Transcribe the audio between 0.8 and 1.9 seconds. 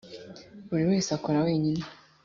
wese akora wenyine